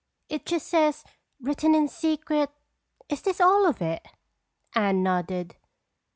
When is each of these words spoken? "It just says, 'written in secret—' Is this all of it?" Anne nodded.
"It 0.29 0.47
just 0.47 0.65
says, 0.67 1.03
'written 1.39 1.75
in 1.75 1.87
secret—' 1.87 2.49
Is 3.07 3.21
this 3.21 3.39
all 3.39 3.67
of 3.67 3.83
it?" 3.83 4.03
Anne 4.73 5.03
nodded. 5.03 5.57